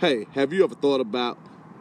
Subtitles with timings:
[0.00, 1.36] Hey, have you ever thought about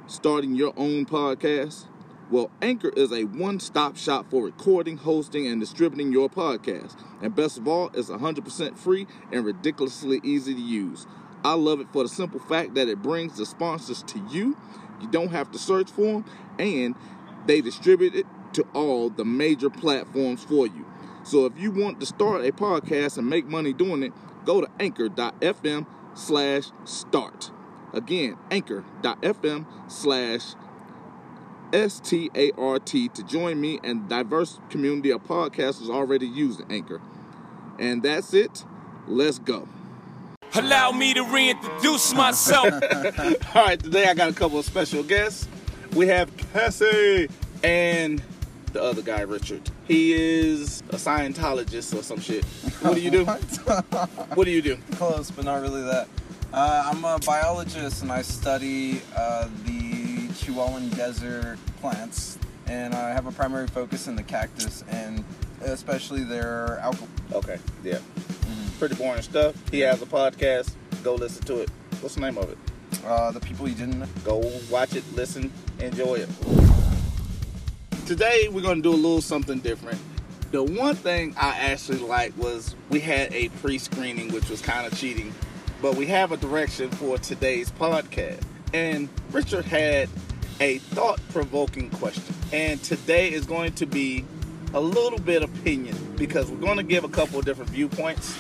[0.08, 1.86] starting your own podcast?
[2.32, 7.00] Well, Anchor is a one stop shop for recording, hosting, and distributing your podcast.
[7.22, 11.06] And best of all, it's 100% free and ridiculously easy to use.
[11.44, 14.58] I love it for the simple fact that it brings the sponsors to you.
[14.99, 16.26] You don't have to search for them,
[16.58, 16.95] and
[17.45, 20.88] they distribute it to all the major platforms for you.
[21.22, 24.13] So if you want to start a podcast and make money doing it,
[24.44, 27.52] go to anchor.fm slash start.
[27.94, 30.55] Again, anchor.fm slash
[31.73, 37.02] S-T-A-R-T to join me and diverse community of podcasters already using Anchor.
[37.80, 38.63] And that's it.
[39.08, 39.68] Let's go.
[40.54, 42.73] Allow me to reintroduce myself.
[43.55, 45.48] All right, today I got a couple of special guests.
[45.94, 47.27] We have Cassie
[47.63, 48.22] and
[48.74, 49.70] the other guy, Richard.
[49.88, 52.46] He is a Scientologist or some shit.
[52.82, 53.26] What do you do?
[54.35, 54.77] what do you do?
[54.94, 56.08] Close, but not really that.
[56.54, 63.26] Uh, I'm a biologist and I study uh, the Chihuahuan desert plants, and I have
[63.26, 65.25] a primary focus in the cactus and
[65.61, 67.09] especially their alcohol.
[67.33, 67.99] Okay, yeah.
[68.80, 69.55] Pretty boring stuff.
[69.71, 70.73] He has a podcast.
[71.03, 71.69] Go listen to it.
[71.99, 72.58] What's the name of it?
[73.05, 74.08] Uh, the people you didn't know.
[74.23, 76.30] Go watch it, listen, enjoy it.
[78.05, 79.99] Today we're gonna do a little something different.
[80.52, 84.97] The one thing I actually liked was we had a pre-screening, which was kind of
[84.97, 85.36] cheating,
[85.81, 88.42] but we have a direction for today's podcast.
[88.73, 90.09] And Richard had
[90.59, 94.25] a thought-provoking question, and today is going to be
[94.73, 98.36] a little bit opinion because we're going to give a couple of different viewpoints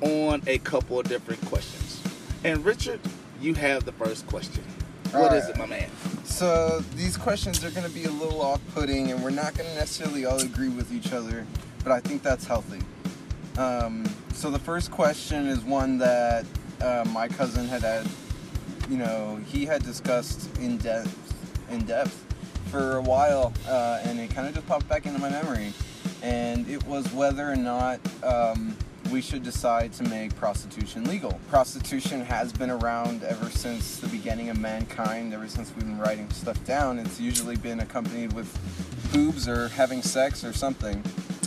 [0.00, 2.02] on a couple of different questions.
[2.44, 3.00] And Richard,
[3.40, 4.64] you have the first question.
[5.12, 5.56] What is Alright.
[5.56, 5.90] it, my man?
[6.24, 9.76] So these questions are going to be a little off-putting, and we're not going to
[9.76, 11.46] necessarily all agree with each other,
[11.82, 12.80] but I think that's healthy.
[13.58, 16.44] Um, so the first question is one that
[16.82, 18.06] uh, my cousin had had,
[18.88, 22.24] you know, he had discussed in depth, in depth
[22.70, 25.72] for a while, uh, and it kind of just popped back into my memory,
[26.22, 28.00] and it was whether or not.
[28.22, 28.76] Um,
[29.10, 31.40] we should decide to make prostitution legal.
[31.48, 36.30] Prostitution has been around ever since the beginning of mankind, ever since we've been writing
[36.30, 36.98] stuff down.
[36.98, 38.48] It's usually been accompanied with
[39.12, 41.02] boobs or having sex or something.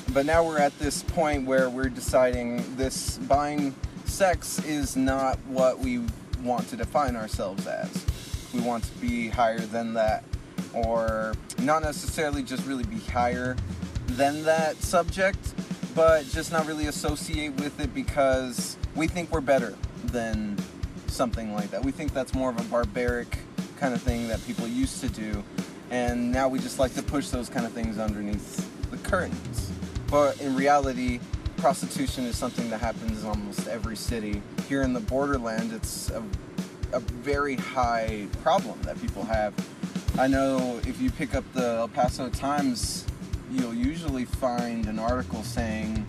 [0.10, 3.74] But now we're at this point where we're deciding this buying
[4.24, 6.02] sex is not what we
[6.46, 8.06] want to define ourselves as.
[8.54, 10.24] We want to be higher than that,
[10.74, 13.58] or not necessarily just really be higher
[14.08, 15.54] than that subject,
[15.94, 19.76] but just not really associate with it because we think we're better
[20.06, 20.58] than
[21.08, 21.84] something like that.
[21.84, 23.40] We think that's more of a barbaric
[23.78, 25.44] kind of thing that people used to do,
[25.92, 29.70] and now we just like to push those kind of things underneath the curtains.
[30.10, 31.20] But in reality,
[31.64, 34.42] prostitution is something that happens in almost every city.
[34.68, 36.22] Here in the borderland, it's a,
[36.92, 39.54] a very high problem that people have.
[40.20, 43.06] I know if you pick up the El Paso Times,
[43.50, 46.06] you'll usually find an article saying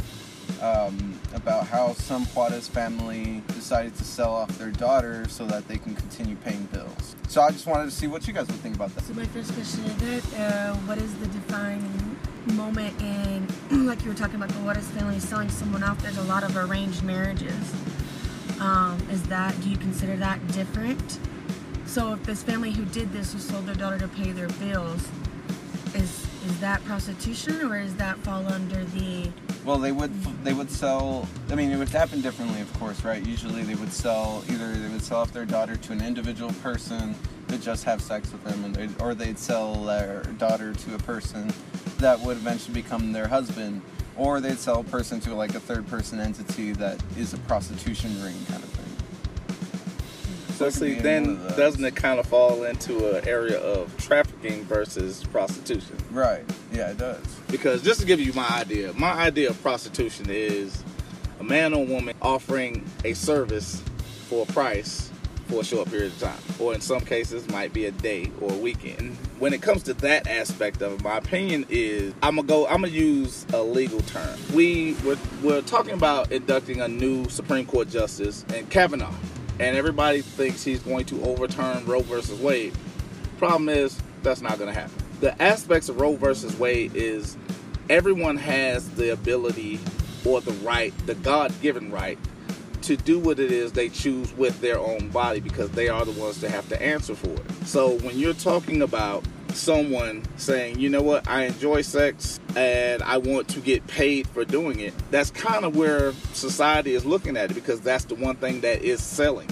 [0.60, 5.78] um, about how some Juarez family decided to sell off their daughter so that they
[5.78, 7.14] can continue paying bills.
[7.28, 9.04] So I just wanted to see what you guys would think about that.
[9.04, 12.13] So my first question is uh, what is the defining
[12.54, 13.46] moment in
[13.86, 16.00] like you were talking about the Juarez family selling someone off?
[16.02, 17.72] There's a lot of arranged marriages.
[18.60, 21.18] Um, is that do you consider that different?
[21.86, 25.08] So if this family who did this who sold their daughter to pay their bills,
[25.94, 29.30] is is that prostitution or is that fall under the
[29.64, 30.12] Well, they would
[30.44, 31.28] they would sell.
[31.50, 33.24] I mean, it would happen differently, of course, right?
[33.24, 37.14] Usually, they would sell either they would sell off their daughter to an individual person
[37.48, 41.52] to just have sex with them, and or they'd sell their daughter to a person
[42.04, 43.80] that would eventually become their husband,
[44.14, 48.10] or they'd sell a person to like a third person entity that is a prostitution
[48.22, 50.56] ring kind of thing.
[50.56, 51.56] So see, then one of those.
[51.56, 55.96] doesn't it kind of fall into an area of trafficking versus prostitution?
[56.10, 56.44] Right?
[56.74, 57.24] Yeah, it does.
[57.50, 60.84] Because just to give you my idea, my idea of prostitution is
[61.40, 63.82] a man or woman offering a service
[64.28, 65.10] for a price
[65.44, 68.52] for a short period of time, or in some cases might be a day or
[68.52, 69.16] a weekend.
[69.38, 72.66] When it comes to that aspect of it, my opinion is I'm gonna go.
[72.66, 74.38] I'm gonna use a legal term.
[74.54, 79.14] We we're, we're talking about inducting a new Supreme Court justice and Kavanaugh,
[79.60, 82.74] and everybody thinks he's going to overturn Roe versus Wade.
[83.38, 84.94] Problem is that's not gonna happen.
[85.20, 87.36] The aspects of Roe versus Wade is
[87.88, 89.78] everyone has the ability
[90.24, 92.18] or the right, the God given right,
[92.84, 96.12] to do what it is they choose with their own body because they are the
[96.12, 97.66] ones that have to answer for it.
[97.66, 103.18] So when you're talking about someone saying, you know what, I enjoy sex and I
[103.18, 107.50] want to get paid for doing it, that's kind of where society is looking at
[107.50, 109.48] it because that's the one thing that is selling.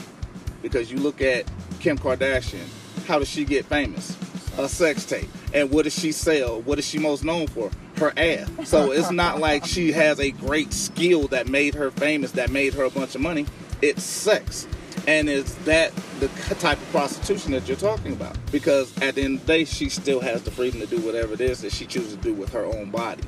[0.60, 1.50] Because you look at
[1.80, 2.66] Kim Kardashian,
[3.06, 4.16] how does she get famous?
[4.58, 5.28] A sex tape.
[5.54, 6.60] And what does she sell?
[6.62, 7.70] What is she most known for?
[7.96, 8.50] Her ass.
[8.64, 12.74] So it's not like she has a great skill that made her famous, that made
[12.74, 13.46] her a bunch of money.
[13.80, 14.66] It's sex.
[15.06, 18.36] And is that the type of prostitution that you're talking about?
[18.52, 21.34] Because at the end of the day, she still has the freedom to do whatever
[21.34, 23.24] it is that she chooses to do with her own body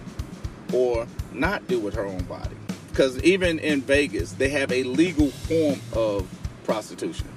[0.73, 2.57] or not do with her own body.
[2.91, 6.29] Because even in Vegas, they have a legal form of
[6.65, 7.29] prostitution.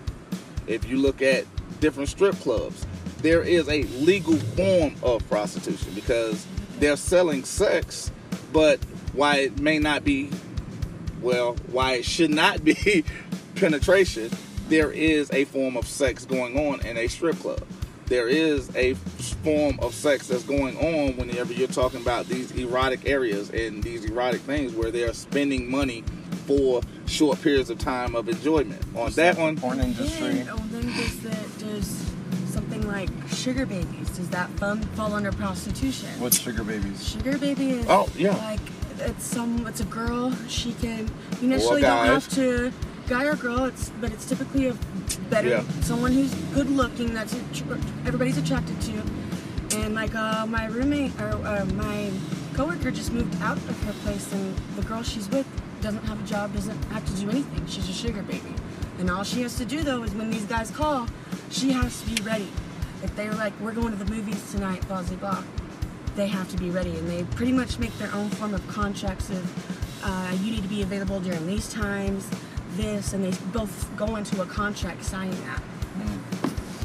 [0.67, 1.45] If you look at
[1.79, 2.85] different strip clubs,
[3.21, 6.45] there is a legal form of prostitution because
[6.79, 8.11] they're selling sex,
[8.53, 8.79] but
[9.13, 10.29] why it may not be,
[11.21, 13.03] well, why it should not be
[13.55, 14.29] penetration,
[14.69, 17.65] there is a form of sex going on in a strip club.
[18.05, 18.93] There is a
[19.43, 24.05] form of sex that's going on whenever you're talking about these erotic areas and these
[24.05, 26.03] erotic things where they are spending money
[26.45, 28.81] for short periods of time of enjoyment.
[28.95, 30.35] On that one, porn industry.
[30.35, 32.16] Then, oh, then does, the, does
[32.81, 36.09] something like sugar babies, does that fun fall under prostitution?
[36.19, 37.07] What's sugar babies?
[37.07, 38.35] Sugar baby is Oh, yeah.
[38.35, 38.59] like
[38.99, 40.31] it's some it's a girl.
[40.47, 41.09] She can
[41.41, 42.07] you necessarily guys.
[42.07, 42.71] don't have to
[43.07, 43.65] guy or girl.
[43.65, 44.73] It's but it's typically a
[45.29, 45.63] better Yeah.
[45.81, 47.35] someone who's good looking that's
[48.05, 49.01] everybody's attracted to.
[49.77, 52.11] And like uh, my roommate or uh, my
[52.55, 55.45] coworker just moved out of her place, and the girl she's with
[55.81, 57.65] doesn't have a job, doesn't have to do anything.
[57.67, 58.53] She's a sugar baby,
[58.97, 61.07] and all she has to do though is when these guys call,
[61.51, 62.47] she has to be ready.
[63.03, 65.43] If they're like, we're going to the movies tonight, blah blah blah
[66.15, 69.29] they have to be ready and they pretty much make their own form of contracts
[69.29, 72.27] of uh, you need to be available during these times
[72.75, 75.61] this and they both go into a contract signing that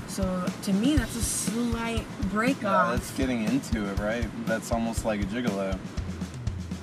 [0.07, 4.29] so to me that's a slight break Yeah, that's getting into it, right?
[4.45, 5.79] That's almost like a gigolo.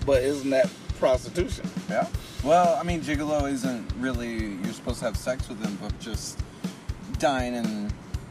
[0.07, 1.69] but isn't that prostitution?
[1.87, 2.07] Yeah.
[2.43, 6.39] Well, I mean, gigolo isn't really you're supposed to have sex with them, but just
[7.19, 7.88] dine and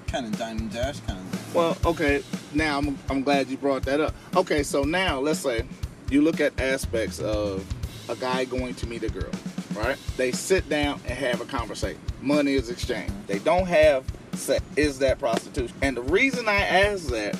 [0.09, 1.55] kind of dine and dash kind of thing.
[1.55, 2.23] Well, okay.
[2.55, 4.15] Now I'm, I'm glad you brought that up.
[4.35, 5.65] Okay, so now let's say
[6.11, 7.65] you look at aspects of
[8.09, 9.31] a guy going to meet a girl,
[9.75, 9.97] right?
[10.17, 12.01] They sit down and have a conversation.
[12.23, 13.13] Money is exchanged.
[13.27, 14.65] They don't have sex.
[14.77, 15.77] Is that prostitution?
[15.83, 17.39] And the reason I ask that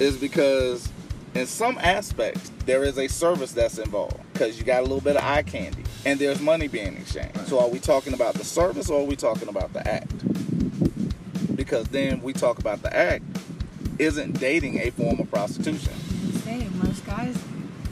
[0.00, 0.88] is because
[1.34, 5.16] in some aspects there is a service that's involved because you got a little bit
[5.16, 7.46] of eye candy and there's money being exchanged.
[7.46, 10.12] So are we talking about the service or are we talking about the act?
[11.70, 13.22] Because then we talk about the act.
[14.00, 15.92] Isn't dating a form of prostitution?
[16.42, 17.36] Say, most guys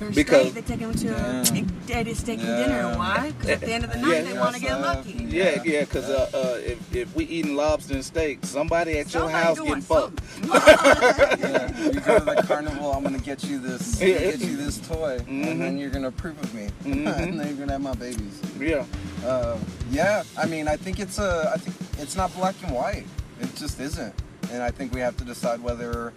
[0.00, 1.98] first Because- date, they take them to Yeah.
[1.98, 2.56] a, a steak and Yeah.
[2.66, 4.32] dinner why because at the end of the night Yeah.
[4.32, 7.54] they want to get uh, lucky Yeah, yeah, because uh, uh, if, if we eating
[7.54, 10.20] lobster and steak, somebody at your house getting fucked.
[10.42, 12.92] yeah, you go to the carnival.
[12.92, 14.18] I'm gonna get you this, Yeah.
[14.18, 15.50] get you this toy, Mhm.
[15.52, 17.16] and then you're gonna approve of me, Mhm.
[17.16, 18.40] and then you're gonna have my babies.
[18.60, 18.84] Yeah,
[19.24, 19.56] Uh,
[19.92, 23.04] yeah, I mean, I think it's a, I think it's not black and white.
[23.40, 24.14] It just isn't,
[24.52, 26.12] and I think we have to decide whether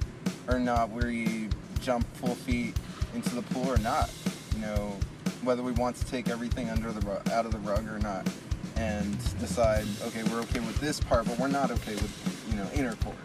[0.47, 1.49] or not we
[1.81, 2.75] jump full feet
[3.13, 4.11] into the pool or not.
[4.55, 4.97] You know,
[5.43, 8.27] whether we want to take everything under the ru- out of the rug or not,
[8.75, 12.67] and decide, okay, we're okay with this part, but we're not okay with you know
[12.73, 13.15] intercourse.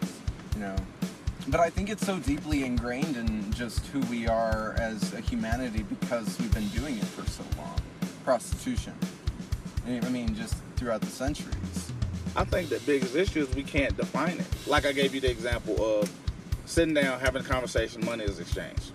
[0.55, 0.75] You know,
[1.47, 5.83] but I think it's so deeply ingrained in just who we are as a humanity
[5.83, 7.79] because we've been doing it for so long.
[8.23, 8.93] Prostitution.
[9.87, 11.91] I mean, just throughout the centuries.
[12.35, 14.45] I think the biggest issue is we can't define it.
[14.67, 16.11] Like I gave you the example of
[16.65, 18.91] sitting down, having a conversation, money is exchanged.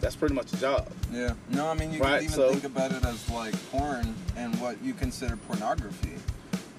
[0.00, 0.88] That's pretty much a job.
[1.12, 1.34] Yeah.
[1.48, 4.58] No, I mean, you Right, can even so- think about it as like porn and
[4.60, 6.14] what you consider pornography.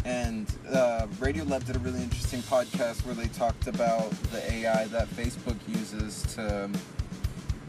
[0.05, 5.09] And uh, Radiolab did a really interesting podcast where they talked about the AI that
[5.09, 6.69] Facebook uses to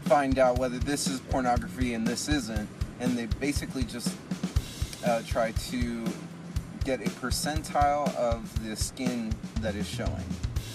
[0.05, 2.69] find out whether this is pornography and this isn't.
[3.01, 4.15] And they basically just
[5.05, 6.05] uh, try to
[6.83, 10.25] get a percentile of the skin that is showing.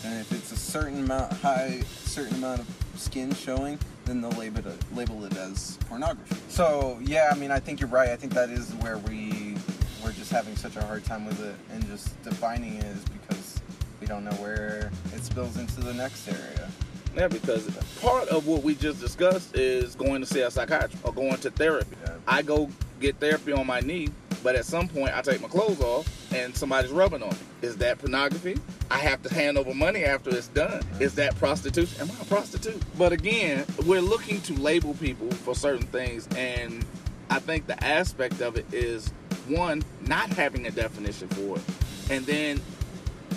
[0.05, 4.67] And if it's a certain amount high, certain amount of skin showing, then they'll label
[4.67, 6.37] it label it as pornography.
[6.49, 8.11] So yeah, I mean, I think you're right.
[8.11, 9.57] I think that is where we
[10.03, 13.61] we're just having such a hard time with it, and just defining it is because
[14.01, 16.69] we don't know where it spills into the next area.
[17.17, 17.67] Yeah, because
[18.01, 21.51] part of what we just discussed is going to see a psychiatrist or going to
[21.51, 21.97] therapy.
[22.05, 22.15] Yeah.
[22.29, 22.71] I go
[23.01, 24.11] get therapy on my knee,
[24.43, 27.37] but at some point I take my clothes off and somebody's rubbing on me.
[27.63, 28.57] Is that pornography?
[28.91, 30.83] I have to hand over money after it's done.
[31.01, 32.01] Is that prostitution?
[32.01, 32.83] Am I a prostitute?
[32.97, 36.85] But again, we're looking to label people for certain things, and
[37.31, 39.13] I think the aspect of it is
[39.49, 41.63] one, not having a definition for it,
[42.11, 42.59] and then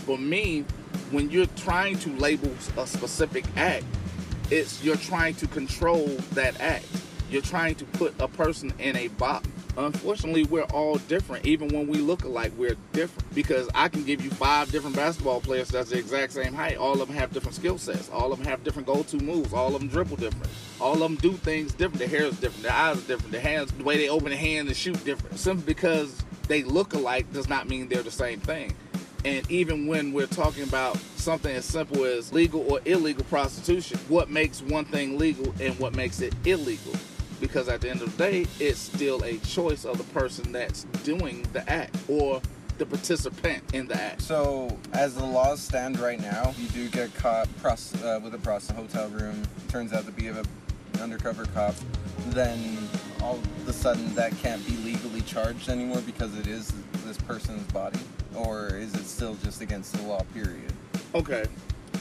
[0.06, 0.66] for me,
[1.12, 3.86] when you're trying to label a specific act,
[4.52, 6.86] it's you're trying to control that act.
[7.30, 9.48] You're trying to put a person in a box,
[9.86, 13.34] unfortunately we're all different even when we look alike we're different.
[13.34, 16.78] Because i can give you five different basketball players that's the exact same height.
[16.78, 18.10] All of them have different skill sets.
[18.10, 19.54] All of them have different go-to moves.
[19.54, 20.48] All of them dribble different.
[20.80, 22.00] All of them do things different.
[22.00, 22.64] Their hair is different.
[22.64, 23.32] Their eyes are different.
[23.32, 25.38] Their hands the way they open their hand and shoot different.
[25.40, 28.76] Simply because they look alike does not mean they're the same thing.
[29.26, 34.30] And even when we're talking about something as simple as legal or illegal prostitution, what
[34.30, 36.94] makes one thing legal and what makes it illegal?
[37.40, 40.84] Because at the end of the day, it's still a choice of the person that's
[41.04, 42.42] doing the act or
[42.80, 44.22] the participant in the act.
[44.22, 48.78] So, as the laws stand right now, you do get caught uh, with a prostitute
[48.78, 49.44] hotel room.
[49.68, 50.46] Turns out to be a, an
[51.02, 51.76] undercover cop.
[52.30, 52.78] Then
[53.22, 56.72] all of a sudden, that can't be legally charged anymore because it is
[57.06, 58.00] this person's body,
[58.34, 60.24] or is it still just against the law?
[60.34, 60.72] Period.
[61.14, 61.46] Okay.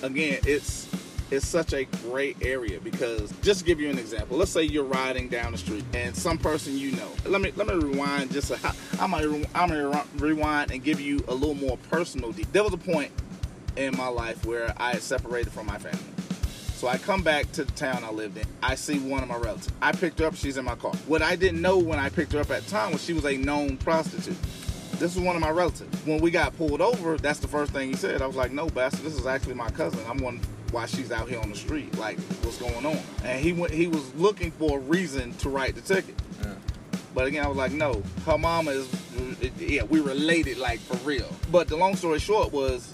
[0.03, 0.89] Again, it's
[1.31, 5.29] it's such a gray area because just give you an example, let's say you're riding
[5.29, 7.09] down the street and some person you know.
[7.27, 11.23] Let me let me rewind just a, I'm gonna I'm gonna rewind and give you
[11.29, 12.33] a little more personal.
[12.33, 13.13] de- There was a point
[13.77, 15.99] in my life where I separated from my family.
[16.75, 18.45] So I come back to the town I lived in.
[18.63, 19.71] I see one of my relatives.
[19.83, 20.37] I picked her up.
[20.37, 20.93] She's in my car.
[21.09, 23.25] What I didn't know when I picked her up at the time was she was
[23.25, 24.37] a known prostitute.
[24.93, 25.97] This is one of my relatives.
[26.07, 28.23] When we got pulled over, that's the first thing he said.
[28.23, 30.01] I was like, "No, bastard, this is actually my cousin.
[30.09, 31.97] I'm wondering why she's out here on the street.
[31.99, 33.73] Like, what's going on?" And he went.
[33.73, 36.15] He was looking for a reason to write the ticket.
[36.43, 36.55] Yeah.
[37.15, 38.89] But again, I was like, no, her mama is,
[39.59, 41.29] yeah, we related like for real.
[41.51, 42.93] But the long story short was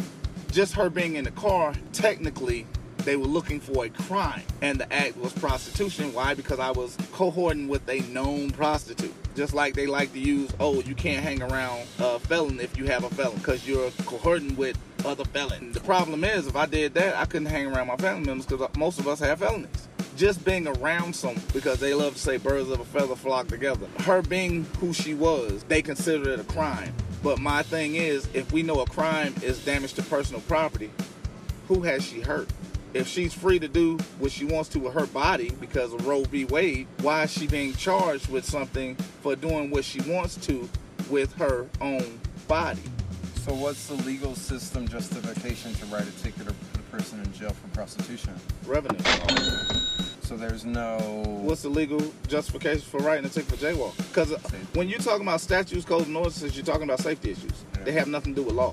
[0.50, 2.66] just her being in the car, technically,
[2.98, 4.42] they were looking for a crime.
[4.62, 6.14] And the act was prostitution.
[6.14, 6.32] Why?
[6.32, 9.12] Because I was cohorting with a known prostitute.
[9.34, 12.86] Just like they like to use, oh, you can't hang around a felon if you
[12.86, 15.25] have a felon, because you're cohorting with other.
[15.25, 18.68] The problem is, if I did that, I couldn't hang around my family members because
[18.76, 22.70] most of us have felonies just being around someone because they love to say birds
[22.70, 23.87] of a feather flock together.
[24.00, 26.94] Her being who she was, they consider it a crime.
[27.23, 30.90] But my thing is, if we know a crime is damage to personal property,
[31.68, 32.49] who has she hurt?
[32.92, 36.23] If she's free to do what she wants to with her body because of Roe
[36.25, 36.44] v.
[36.44, 40.68] Wade, why is she being charged with something for doing what she wants to
[41.11, 42.82] with her own body?
[43.44, 47.30] So, what's the legal system justification to write a ticket or put a person in
[47.34, 48.32] jail for prostitution?
[48.64, 48.98] Revenue.
[50.22, 50.96] So there's no.
[51.42, 53.94] What's the legal justification for writing a ticket for jaywalk?
[53.98, 54.38] Because uh,
[54.72, 57.66] when you're talking about statutes, codes, and ordinances, you're talking about safety issues.
[57.84, 58.72] They have nothing to do with law.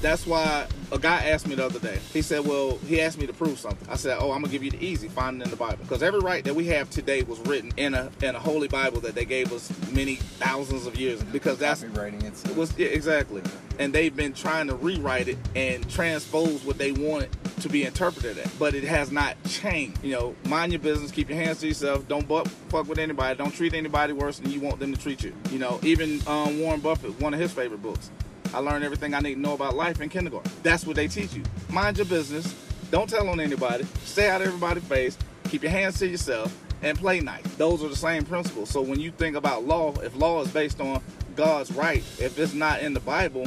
[0.00, 1.98] That's why a guy asked me the other day.
[2.12, 4.64] He said, "Well, he asked me to prove something." I said, "Oh, I'm gonna give
[4.64, 5.08] you the easy.
[5.08, 7.94] Find it in the Bible, because every right that we have today was written in
[7.94, 11.22] a in a holy Bible that they gave us many thousands of years.
[11.24, 12.24] Because that's copywriting.
[12.24, 13.42] It's it was yeah, exactly,
[13.78, 17.28] and they've been trying to rewrite it and transpose what they want
[17.60, 20.02] to be interpreted at, but it has not changed.
[20.02, 23.36] You know, mind your business, keep your hands to yourself, don't butt fuck with anybody,
[23.36, 25.34] don't treat anybody worse than you want them to treat you.
[25.50, 28.10] You know, even um, Warren Buffett, one of his favorite books.
[28.52, 30.50] I learned everything I need to know about life in kindergarten.
[30.62, 31.42] That's what they teach you.
[31.68, 32.54] Mind your business.
[32.90, 33.84] Don't tell on anybody.
[34.04, 35.16] Stay out of everybody's face.
[35.48, 37.42] Keep your hands to yourself and play nice.
[37.56, 38.70] Those are the same principles.
[38.70, 41.00] So when you think about law, if law is based on
[41.36, 43.46] God's right, if it's not in the Bible,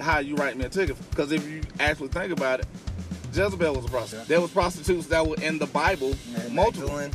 [0.00, 0.96] how you write me a ticket?
[1.10, 2.66] Because if you actually think about it,
[3.32, 4.26] Jezebel was a prostitute.
[4.28, 7.08] There was prostitutes that were in the Bible, Mary multiple.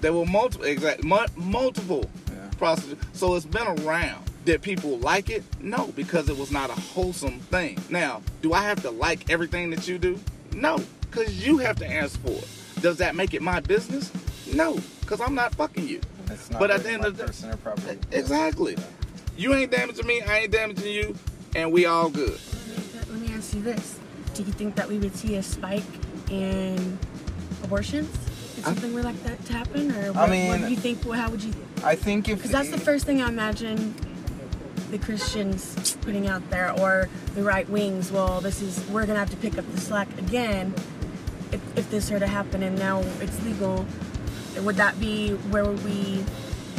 [0.00, 2.50] There were multiple, exactly, multiple Yeah.
[2.58, 3.06] prostitutes.
[3.12, 4.24] So it's been around.
[4.44, 5.44] Did people like it?
[5.60, 7.78] No, because it was not a wholesome thing.
[7.90, 10.18] Now, do I have to like everything that you do?
[10.52, 12.48] No, because you have to answer for it.
[12.82, 14.10] Does that make it my business?
[14.52, 16.00] No, because I'm not fucking you.
[16.28, 17.98] It's not But at the end of the- person or property.
[18.10, 18.76] Exactly.
[19.36, 21.14] You ain't damaging me, I ain't damaging you,
[21.54, 22.38] and we all good.
[23.08, 23.98] Let me ask you this:
[24.34, 25.82] Do you think that we would see a spike
[26.30, 26.98] in
[27.62, 28.10] abortions
[28.58, 31.02] if something were like that to happen, or what, mean- what do you think?
[31.08, 31.52] How would you?
[31.84, 33.94] I think if Because that's the first thing I imagine
[34.92, 38.12] the Christians putting out there, or the right wings.
[38.12, 40.72] Well, this is we're gonna have to pick up the slack again
[41.50, 43.84] if, if this were to happen, and now it's legal.
[44.60, 46.24] Would that be where we?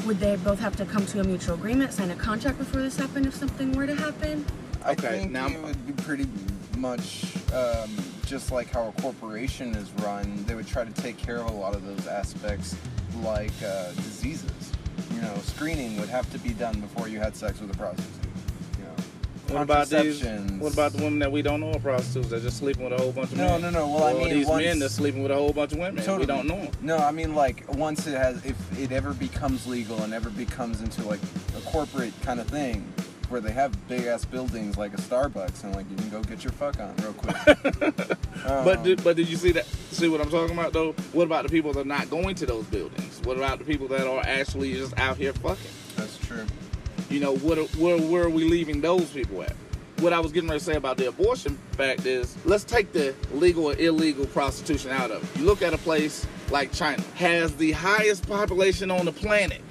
[0.05, 2.96] Would they both have to come to a mutual agreement, sign a contract before this
[2.98, 3.25] happened?
[3.25, 4.46] If something were to happen,
[4.86, 6.27] I Okay, think now- it would be pretty
[6.77, 7.89] much um,
[8.25, 10.43] just like how a corporation is run.
[10.46, 12.75] They would try to take care of a lot of those aspects,
[13.22, 14.72] like uh, diseases.
[15.23, 18.11] Know, screening would have to be done before you had sex with a prostitute.
[18.77, 20.23] You know, What about these?
[20.23, 22.97] What about the women that we don't know are prostitutes that just sleeping with a
[23.01, 23.61] whole bunch of No, men?
[23.61, 23.79] no, no.
[23.87, 23.93] No.
[23.95, 25.95] Well, I mean, these once- men that's sleeping with a whole bunch of women.
[26.19, 26.71] We don't know them.
[26.81, 30.81] No, I mean like once it has, if it ever becomes legal and ever becomes
[30.81, 31.21] into like
[31.57, 32.85] a corporate kind of thing,
[33.29, 36.43] where they have big ass buildings like a Starbucks and like you can go get
[36.43, 38.17] your fuck on real quick.
[38.43, 39.65] But Um, did, but did you see that?
[39.91, 40.91] See what I'm talking about though?
[41.13, 43.12] What about the people that are not going to those buildings?
[43.23, 45.71] What about the people that are actually just out here fucking?
[45.95, 46.45] that's true.
[47.09, 49.53] You know, what, are- where, where are we leaving those people at?
[49.99, 53.15] What I was getting ready to say about the abortion fact is, let's take the
[53.33, 55.39] legal or illegal prostitution out of it.
[55.39, 59.61] You look at a place like China, has the highest population on the planet.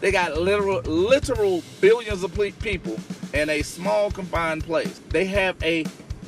[0.00, 2.96] They got literal, literal billions of ple- people
[3.34, 5.00] in a small confined place.
[5.08, 5.84] They have a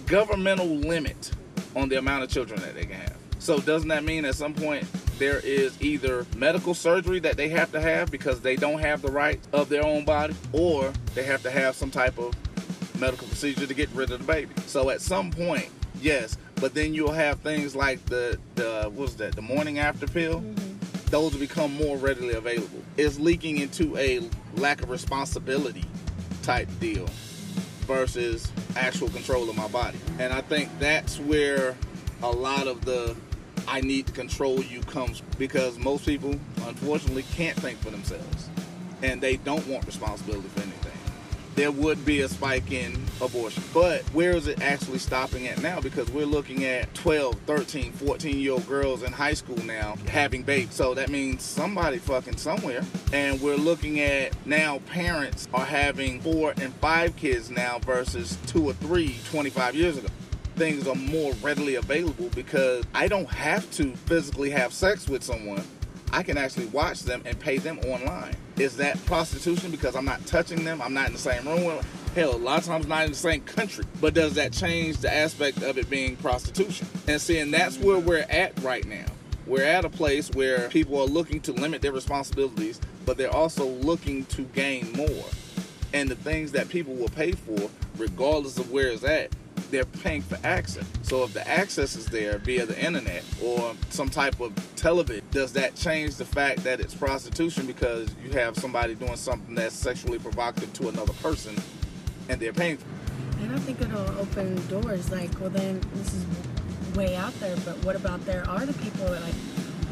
[0.06, 1.30] governmental limit
[1.76, 3.16] on the amount of children that they can have.
[3.38, 4.84] So doesn't that mean at some point
[5.18, 9.10] there is either medical surgery that they have to have because they don't have the
[9.10, 12.34] right of their own body, or they have to have some type of
[12.98, 14.52] medical procedure to get rid of the baby.
[14.66, 15.68] So at some point,
[16.00, 20.40] yes, but then you'll have things like the the what's that the morning after pill.
[20.40, 21.10] Mm-hmm.
[21.10, 22.82] Those become more readily available.
[22.96, 24.20] It's leaking into a
[24.54, 25.84] lack of responsibility
[26.42, 27.06] type deal
[27.82, 29.98] versus actual control of my body.
[30.18, 31.76] And I think that's where
[32.22, 33.14] a lot of the
[33.68, 38.48] I need to control you comes because most people unfortunately can't think for themselves
[39.02, 40.92] and they don't want responsibility for anything.
[41.54, 43.62] There would be a spike in abortion.
[43.74, 45.80] But where is it actually stopping at now?
[45.80, 50.42] Because we're looking at 12, 13, 14 year old girls in high school now having
[50.42, 50.74] babies.
[50.74, 52.82] So that means somebody fucking somewhere.
[53.12, 58.66] And we're looking at now parents are having four and five kids now versus two
[58.66, 60.08] or three 25 years ago
[60.56, 65.62] things are more readily available because I don't have to physically have sex with someone.
[66.12, 68.36] I can actually watch them and pay them online.
[68.58, 70.82] Is that prostitution because I'm not touching them?
[70.82, 73.16] I'm not in the same room with Hell, a lot of times not in the
[73.16, 73.86] same country.
[73.98, 76.86] But does that change the aspect of it being prostitution?
[77.08, 79.06] And seeing that's where we're at right now.
[79.46, 83.64] We're at a place where people are looking to limit their responsibilities, but they're also
[83.66, 85.24] looking to gain more.
[85.94, 89.30] And the things that people will pay for, regardless of where it's at,
[89.72, 90.84] they're paying for access.
[91.02, 95.52] So if the access is there via the internet or some type of television, does
[95.54, 100.18] that change the fact that it's prostitution because you have somebody doing something that's sexually
[100.18, 101.56] provocative to another person
[102.28, 103.42] and they're paying for it?
[103.42, 105.10] And I think it'll open doors.
[105.10, 106.24] Like, well, then this is
[106.94, 109.34] way out there, but what about there are the people that like,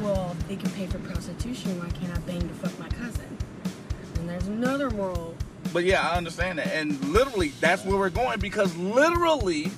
[0.00, 3.36] well, they can pay for prostitution, why can't I bang to fuck my cousin?
[4.16, 5.34] And there's another moral.
[5.72, 6.68] But yeah, I understand that.
[6.68, 9.70] And literally, that's where we're going because literally,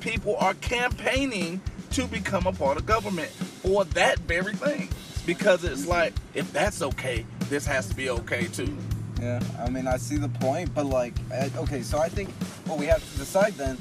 [0.00, 1.60] people are campaigning
[1.92, 4.88] to become a part of government for that very thing.
[5.24, 8.76] Because it's like, if that's okay, this has to be okay too.
[9.20, 11.14] Yeah, I mean, I see the point, but like,
[11.56, 12.30] okay, so I think
[12.66, 13.78] what we have to decide then,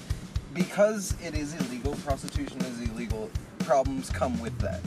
[0.54, 4.82] because it is illegal, prostitution is illegal, problems come with that.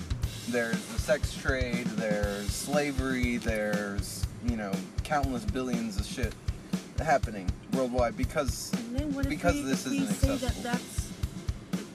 [0.49, 4.73] There's the sex trade, there's slavery, there's, you know,
[5.05, 6.35] countless billions of shit
[7.01, 10.39] happening worldwide because And then what if Because we, this isn't say accessible.
[10.39, 11.09] that that's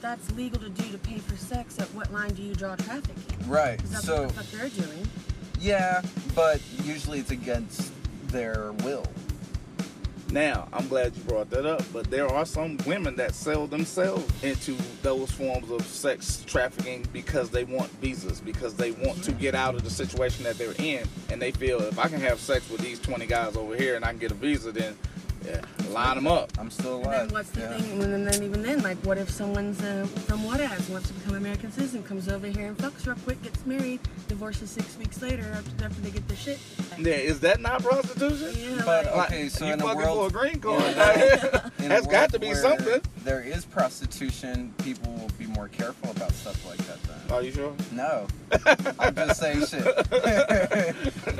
[0.00, 1.78] that's legal to do to pay for sex?
[1.78, 3.48] At what line do you draw trafficking?
[3.48, 3.78] right.
[3.86, 5.08] That's So what the fuck they're doing.
[5.60, 6.02] yeah,
[6.34, 7.92] but usually it's against
[8.28, 9.06] their will.
[10.34, 14.26] Now, I'm glad you brought that up, but there are some women that sell themselves
[14.42, 19.54] into those forms of sex trafficking because they want visas, because they want to get
[19.54, 22.68] out of the situation that they're in, and they feel if I can have sex
[22.68, 24.98] with these 20 guys over here and I can get a visa, then
[25.44, 26.50] yeah, line them up.
[26.58, 27.26] I'm still And alive.
[27.28, 27.76] then what's the yeah.
[27.78, 28.02] thing?
[28.02, 31.36] And then even then, like, what if someone's uh, from what as wants to become
[31.36, 35.44] American citizen, comes over here and fucks real quick, gets married, divorces six weeks later
[35.54, 36.58] after, after they get the shit.
[36.98, 38.52] Yeah, is that not prostitution?
[38.56, 40.82] Yeah, But like, okay, so you in a fucking world for a green card.
[40.82, 41.68] Yeah.
[41.78, 43.02] in That's got to be something.
[43.24, 44.72] There is prostitution.
[44.82, 47.02] People will be more careful about stuff like that.
[47.02, 47.36] Then.
[47.36, 47.74] Are you sure?
[47.92, 48.26] No,
[48.98, 49.84] I'm just saying shit.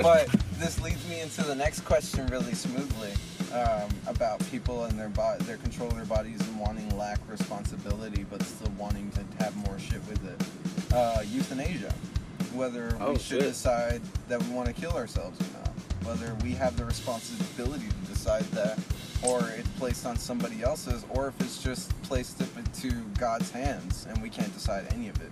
[0.01, 0.27] but
[0.59, 3.13] this leads me into the next question really smoothly
[3.55, 8.25] um, about people and their bo- their control of their bodies and wanting lack responsibility,
[8.29, 10.93] but still wanting to have more shit with it.
[10.93, 11.93] Uh, euthanasia.
[12.53, 13.49] Whether Oh, we should shit.
[13.49, 15.69] decide that we want to kill ourselves or not.
[16.05, 18.77] Whether we have the responsibility to decide that,
[19.23, 24.05] or it's placed on somebody else's, or if it's just placed up into God's hands
[24.09, 25.31] and we can't decide any of it.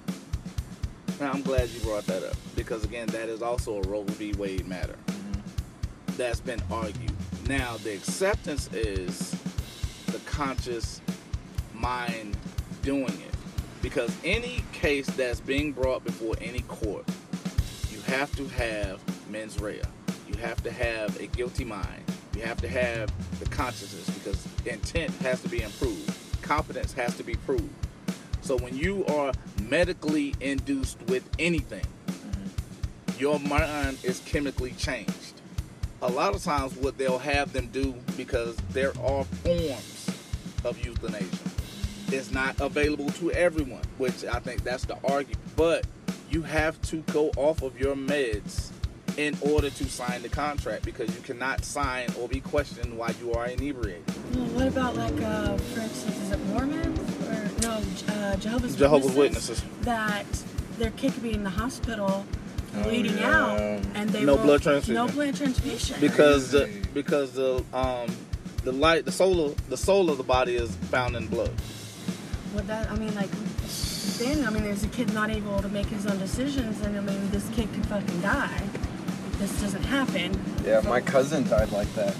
[1.19, 4.33] Now, I'm glad you brought that up because, again, that is also a Roe v.
[4.33, 4.95] Wade matter
[6.17, 7.11] that's been argued.
[7.47, 9.31] Now, the acceptance is
[10.07, 11.01] the conscious
[11.73, 12.37] mind
[12.83, 13.35] doing it
[13.81, 17.05] because any case that's being brought before any court,
[17.91, 19.81] you have to have mens rea.
[20.29, 22.01] You have to have a guilty mind.
[22.33, 26.15] You have to have the consciousness because intent has to be improved.
[26.41, 27.69] Confidence has to be proved.
[28.41, 29.33] So when you are
[29.69, 33.19] medically induced with anything, mm-hmm.
[33.19, 35.22] your mind is chemically changed.
[36.03, 40.09] A lot of times, what they'll have them do, because there are forms
[40.65, 41.25] of euthanasia,
[42.07, 45.39] it's not available to everyone, which I think that's the argument.
[45.55, 45.87] But
[46.29, 48.71] you have to go off of your meds
[49.15, 53.31] in order to sign the contract because you cannot sign or be questioned while you
[53.31, 54.03] are inebriated.
[54.35, 59.15] Well, what about like, uh, for instance, is it Mormons or no uh, Jehovah's, Jehovah's
[59.15, 59.85] Witnesses, Witnesses.
[59.85, 60.25] that
[60.79, 62.25] their kid could be in the hospital
[62.75, 63.37] Oh, bleeding yeah.
[63.37, 64.95] out and they No blood transfusion.
[64.95, 65.97] No blood transfusion.
[65.99, 68.09] because the because the um
[68.63, 71.51] the light the soul of, the soul of the body is found in blood.
[72.53, 73.29] What that I mean, like,
[74.17, 77.01] then I mean, there's a kid not able to make his own decisions, and I
[77.01, 78.61] mean, this kid could fucking die.
[78.63, 80.39] if This doesn't happen.
[80.65, 82.15] Yeah, my cousin died like that.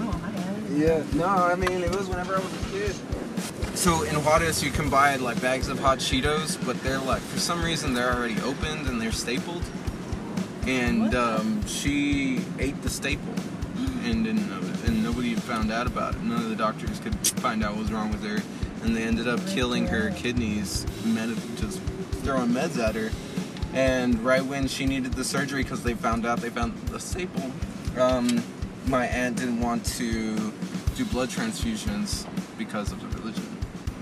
[0.00, 0.70] Oh my god.
[0.72, 2.96] Yeah, no, I mean it was whenever I was a kid.
[3.76, 7.38] So in Juarez, you can buy like bags of hot Cheetos, but they're like for
[7.38, 9.62] some reason they're already opened and they're stapled.
[10.66, 13.34] And um, she ate the staple
[14.04, 16.22] and didn't know it, and nobody found out about it.
[16.22, 18.42] None of the doctors could find out what was wrong with her,
[18.84, 21.80] and they ended up killing her kidneys, med- just
[22.22, 23.10] throwing meds at her.
[23.74, 27.50] And right when she needed the surgery, because they found out they found the staple,
[27.98, 28.42] um,
[28.86, 30.52] my aunt didn't want to
[30.96, 32.26] do blood transfusions
[32.58, 33.46] because of the religion.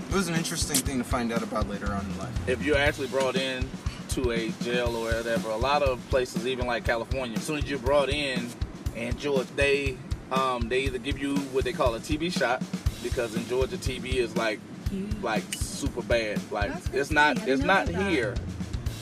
[0.09, 2.49] It was an interesting thing to find out about later on in life.
[2.49, 3.69] If you're actually brought in
[4.11, 7.69] to a jail or whatever, a lot of places, even like California, as soon as
[7.69, 8.49] you're brought in
[8.95, 9.97] and Georgia, they
[10.31, 12.63] um, they either give you what they call a TB shot
[13.03, 14.59] because in Georgia TB is like
[15.21, 16.39] like super bad.
[16.51, 17.89] Like it's not it's that.
[18.09, 18.35] here.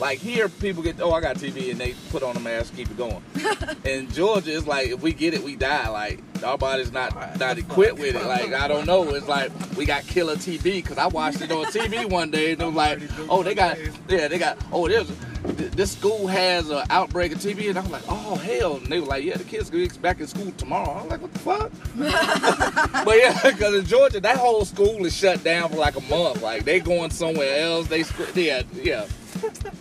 [0.00, 2.90] Like here, people get oh I got TB and they put on a mask, keep
[2.90, 3.22] it going.
[3.84, 5.88] in Georgia, it's like if we get it, we die.
[5.88, 8.24] Like our body's not not equipped with it.
[8.24, 9.08] Like I don't know.
[9.10, 12.62] It's like we got killer TB because I watched it on TV one day and
[12.62, 15.10] it was like oh they got yeah they got oh there's
[15.42, 19.06] this school has an outbreak of TB and I'm like oh hell and they were
[19.06, 21.00] like yeah the kids go back in school tomorrow.
[21.00, 21.72] I'm like what the fuck.
[23.04, 26.42] But yeah, because in Georgia, that whole school is shut down for like a month.
[26.42, 27.88] Like they going somewhere else.
[27.88, 29.06] They yeah yeah.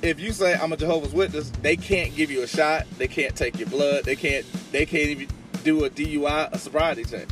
[0.02, 2.86] If you say I'm a Jehovah's Witness, they can't give you a shot.
[2.98, 4.06] They can't take your blood.
[4.06, 4.46] They can't.
[4.72, 5.28] They can't even
[5.70, 7.28] do a DUI, a sobriety check.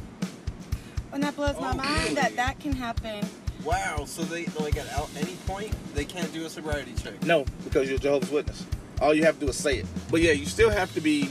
[1.12, 3.26] And that blows my oh, mind that that can happen.
[3.64, 7.22] Wow, so they like at out- any point they can't do a sobriety check.
[7.24, 8.66] No, because you're a Jehovah's Witness.
[9.02, 9.86] All you have to do is say it.
[10.12, 11.30] But yeah, you still have to be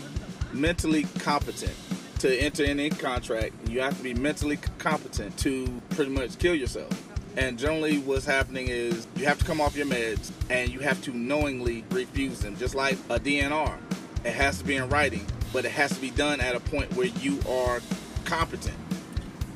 [0.52, 1.74] mentally competent
[2.18, 3.54] to enter in any contract.
[3.68, 6.90] You have to be mentally c- competent to pretty much kill yourself.
[7.36, 11.00] And generally, what's happening is you have to come off your meds and you have
[11.02, 13.76] to knowingly refuse them, just like a DNR.
[14.24, 16.94] It has to be in writing, but it has to be done at a point
[16.96, 17.80] where you are
[18.26, 18.76] competent.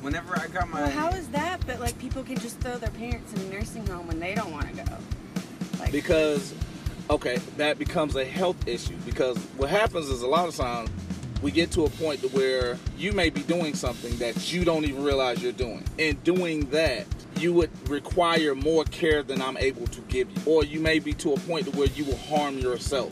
[0.01, 1.63] Whenever I got my Well, how is that?
[1.67, 4.51] But like people can just throw their parents in a nursing home when they don't
[4.51, 4.97] want to go.
[5.79, 6.55] Like because
[7.11, 10.89] okay that becomes a health issue because what happens is a lot of times
[11.43, 14.85] we get to a point to where you may be doing something that you don't
[14.85, 17.05] even realize you're doing And doing that
[17.37, 21.13] you would require more care than i'm able to give you or you may be
[21.13, 23.11] to a point to where you will harm yourself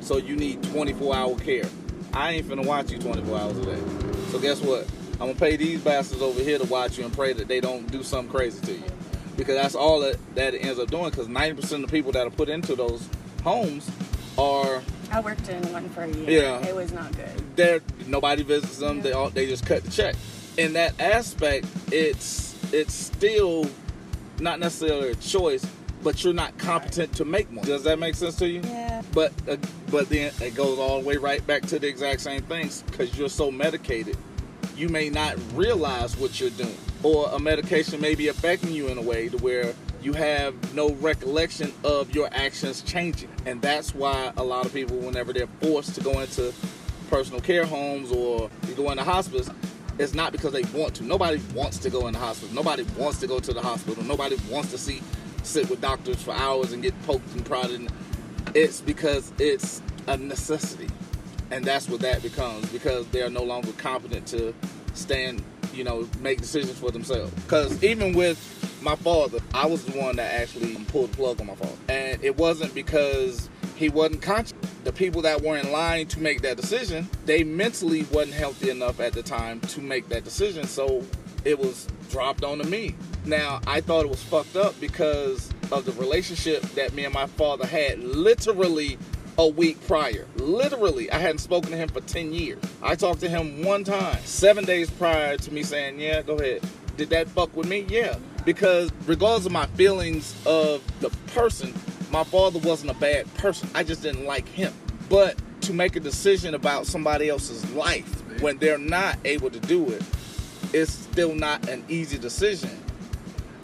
[0.00, 1.68] so you need 24 hour care
[2.18, 3.82] i ain't finna watch you 24 hours a day
[4.30, 7.32] so guess what i'm gonna pay these bastards over here to watch you and pray
[7.32, 8.84] that they don't do something crazy to you
[9.38, 11.08] because that's all that, that it ends up doing.
[11.08, 13.08] Because 90% of the people that are put into those
[13.42, 13.88] homes
[14.36, 16.42] are I worked in one for a year.
[16.42, 16.66] Yeah.
[16.66, 17.56] It was not good.
[17.56, 17.80] there.
[18.06, 19.00] Nobody visits them.
[19.00, 20.16] They all they just cut the check.
[20.58, 23.70] In that aspect, it's it's still
[24.40, 25.64] not necessarily a choice,
[26.02, 27.64] but you're not competent to make one.
[27.64, 28.60] Does that make sense to you?
[28.60, 29.02] Yeah.
[29.12, 29.56] But uh,
[29.90, 33.18] but then it goes all the way right back to the exact same things because
[33.18, 34.16] you're so medicated,
[34.76, 38.98] you may not realize what you're doing, or a medication may be affecting you in
[38.98, 44.32] a way to where you have no recollection of your actions changing, and that's why
[44.36, 46.52] a lot of people, whenever they're forced to go into
[47.10, 49.50] personal care homes or go into hospice.
[49.98, 51.04] It's not because they want to.
[51.04, 52.54] Nobody wants to go in the hospital.
[52.54, 54.04] Nobody wants to go to the hospital.
[54.04, 55.02] Nobody wants to see
[55.42, 57.90] sit with doctors for hours and get poked and prodded.
[58.54, 60.88] It's because it's a necessity,
[61.50, 64.54] and that's what that becomes because they are no longer competent to
[64.94, 67.32] stand, you know, make decisions for themselves.
[67.44, 68.38] Because even with
[68.82, 72.22] my father, I was the one that actually pulled the plug on my father, and
[72.22, 74.54] it wasn't because he wasn't conscious.
[74.84, 79.00] The people that were in line to make that decision, they mentally wasn't healthy enough
[79.00, 81.04] at the time to make that decision, so
[81.44, 82.94] it was dropped onto me.
[83.24, 87.26] Now, I thought it was fucked up because of the relationship that me and my
[87.26, 88.98] father had literally
[89.38, 90.26] a week prior.
[90.36, 92.58] Literally, I hadn't spoken to him for 10 years.
[92.82, 96.62] I talked to him one time, seven days prior to me saying, Yeah, go ahead.
[96.96, 97.86] Did that fuck with me?
[97.88, 98.16] Yeah.
[98.44, 101.72] Because regardless of my feelings of the person,
[102.10, 103.68] my father wasn't a bad person.
[103.74, 104.72] I just didn't like him.
[105.08, 109.88] But to make a decision about somebody else's life when they're not able to do
[109.90, 110.02] it,
[110.72, 112.70] it's still not an easy decision.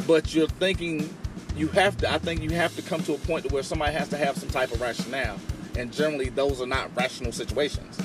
[0.06, 1.14] But you're thinking
[1.56, 4.08] you have to I think you have to come to a point where somebody has
[4.08, 5.38] to have some type of rationale.
[5.76, 7.98] and generally those are not rational situations,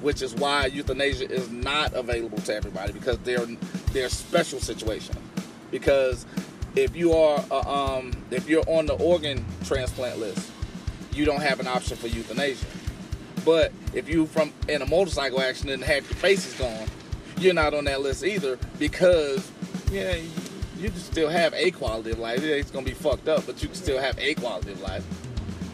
[0.00, 3.46] which is why euthanasia is not available to everybody because they're
[3.92, 5.18] they're special situations.
[5.70, 6.26] Because
[6.74, 10.50] if you are uh, um, if you're on the organ transplant list,
[11.12, 12.66] you don't have an option for euthanasia.
[13.44, 16.88] But if you from in a motorcycle accident and have your face is gone,
[17.42, 19.50] you're not on that list either because
[19.90, 20.30] yeah, you,
[20.78, 22.42] you can still have a quality of life.
[22.42, 25.04] It's gonna be fucked up, but you can still have a quality of life.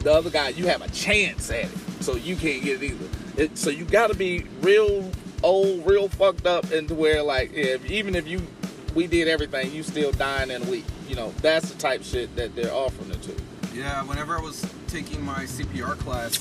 [0.00, 3.09] The other guy, you have a chance at it, so you can't get it either.
[3.37, 5.11] It, so you got to be real
[5.42, 8.46] old, real fucked up, into where like if, even if you
[8.94, 10.85] we did everything, you still dying in a week.
[11.09, 13.35] You know that's the type shit that they're offering it to.
[13.74, 16.38] Yeah, whenever I was taking my CPR class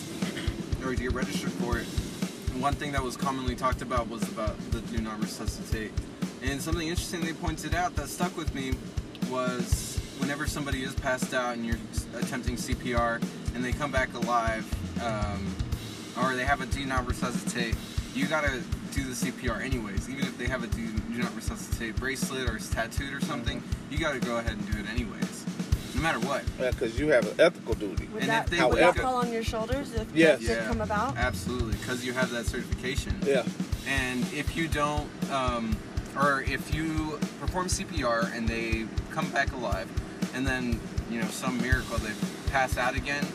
[0.83, 1.87] or to get registered for it,
[2.61, 5.91] one thing that was commonly talked about was about the do not resuscitate.
[6.41, 8.73] And something interesting they pointed out that stuck with me
[9.29, 11.77] was whenever somebody is passed out and you're
[12.15, 13.21] attempting CPR
[13.53, 14.65] and they come back alive,
[15.03, 15.55] um,
[16.21, 17.75] or they have a do not resuscitate,
[18.15, 20.09] you gotta do the CPR anyways.
[20.09, 23.61] Even if they have a do, do not resuscitate bracelet or it's tattooed or something,
[23.91, 25.36] you gotta go ahead and do it anyways,
[25.97, 26.43] no matter what.
[26.59, 28.07] Yeah, because you have an ethical duty.
[28.13, 30.39] Would And that, if they would wake that up- fall on your shoulders if Yes.
[30.41, 31.17] that did come about?
[31.17, 33.19] Absolutely, because you have that certification.
[33.25, 33.43] Yeah.
[33.87, 35.75] And if you don't, um,
[36.15, 39.87] or if you perform CPR and they come back alive,
[40.35, 40.79] and then
[41.09, 42.11] you know some miracle they
[42.51, 43.25] pass out again,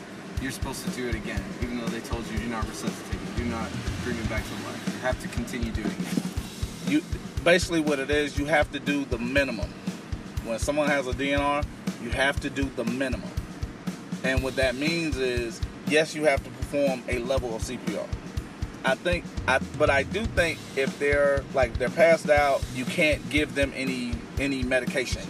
[0.40, 3.44] you're supposed to do it again, even though they told you do not resuscitate, do
[3.44, 3.68] not
[4.04, 4.82] bring it back to life.
[4.94, 6.22] You have to continue doing it.
[6.90, 7.02] you
[7.44, 9.70] basically what it is you have to do the minimum
[10.44, 11.64] when someone has a dnr
[12.02, 13.30] you have to do the minimum.
[14.24, 18.06] And what that means is yes you have to perform a level of cpr
[18.84, 23.28] i think I, but i do think if they're like they're passed out you can't
[23.30, 25.22] give them any any medication.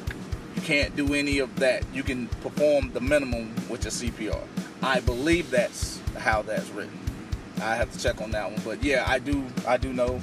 [0.55, 1.83] You can't do any of that.
[1.93, 4.41] You can perform the minimum which is cpr
[4.83, 6.99] i believe that's how that's written.
[7.61, 8.61] I have to check on that one.
[8.65, 10.21] But yeah i do i do know.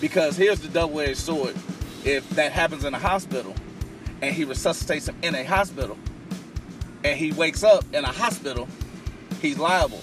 [0.00, 1.56] Because here's the double-edged sword.
[2.04, 3.54] If that happens in a hospital
[4.22, 5.96] and he resuscitates him in a hospital
[7.04, 8.66] and he wakes up in a hospital,
[9.40, 10.00] he's liable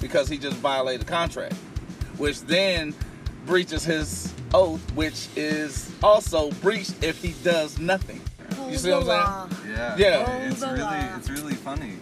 [0.00, 1.54] because he just violated the contract,
[2.18, 2.94] which then
[3.46, 8.20] breaches his oath, which is also breached if he does nothing.
[8.68, 9.74] You see what I'm saying?
[9.76, 9.96] Yeah.
[9.96, 10.36] Yeah.
[10.48, 11.16] It's really, law.
[11.16, 11.92] it's really funny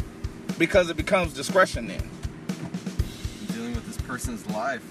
[0.58, 2.10] Because it becomes discretion then.
[3.52, 4.84] dealing with this person's life,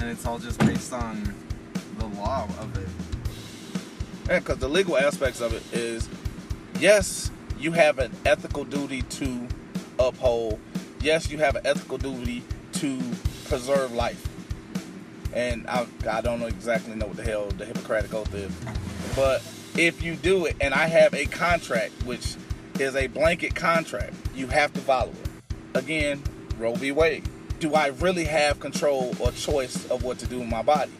[0.00, 1.32] and it's all just based on
[1.98, 2.88] the law of it.
[4.38, 6.08] Because the legal aspects of it is
[6.78, 9.46] yes you have an ethical duty to
[9.98, 10.58] uphold.
[11.00, 12.98] Yes you have an ethical duty to
[13.46, 14.26] preserve life.
[15.32, 18.52] And I, I don't know exactly know what the hell the hippocratic oath is.
[19.16, 19.42] But
[19.76, 22.34] if you do it and i have a contract which
[22.80, 25.54] is a blanket contract you have to follow it.
[25.74, 26.22] Again
[26.58, 26.92] roe v.
[26.92, 27.28] Wade.
[27.58, 30.92] Do i really have control or choice of what to do with my body?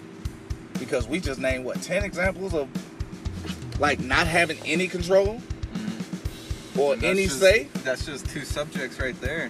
[0.78, 2.68] Because we just named what 10 examples of
[3.80, 5.40] like not having any control
[6.78, 7.66] or any just- say?
[7.82, 9.48] That's just two subjects right there.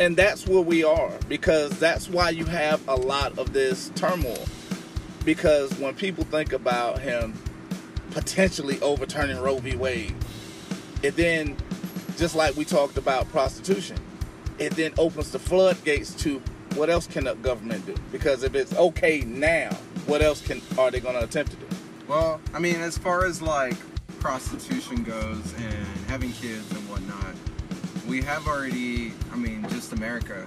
[0.00, 4.44] and that's where we are because that's why you have a lot of this turmoil.
[5.24, 7.32] Because when people think about him
[8.10, 9.74] potentially overturning roe v.
[9.76, 10.14] Wade
[11.02, 11.56] it then
[12.16, 13.98] just like we talked about prostitution
[14.58, 16.40] it then opens the floodgates to
[16.76, 17.94] what else can the government do?
[18.12, 19.70] Because if it's okay now
[20.06, 21.65] what else can are they going to attempt to do
[22.08, 23.76] Well, I mean, as far as like
[24.20, 27.34] prostitution goes and having kids and whatnot,
[28.06, 30.44] we have already, I mean, just America,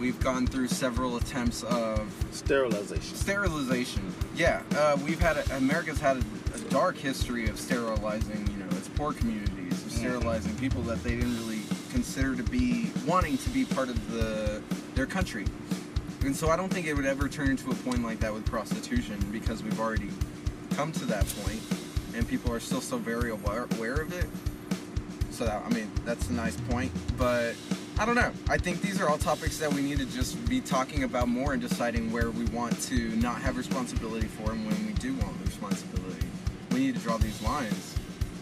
[0.00, 4.12] we've gone through several attempts of sterilization sterilization.
[4.34, 8.76] Yeah, uh, we've had, a, America's had a, a dark history of sterilizing, you know,
[8.76, 13.50] its poor communities, of sterilizing people that they didn't really consider to be wanting to
[13.50, 14.60] be part of the
[14.96, 15.44] their country.
[16.24, 18.44] And so I don't think it would ever turn into a point like that with
[18.46, 20.10] prostitution because we've already
[20.70, 21.60] come to that point
[22.14, 24.26] and people are still so very aware, aware of it.
[25.30, 27.54] So that, I mean, that's a nice point, but
[27.98, 28.32] I don't know.
[28.48, 31.52] I think these are all topics that we need to just be talking about more
[31.52, 35.38] and deciding where we want to not have responsibility for and when we do want
[35.38, 36.26] the responsibility.
[36.72, 37.96] We need to draw these lines